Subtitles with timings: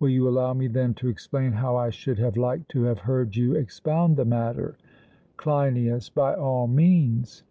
[0.00, 3.36] Will you allow me then to explain how I should have liked to have heard
[3.36, 4.78] you expound the matter?
[5.36, 7.42] CLEINIAS: By all means.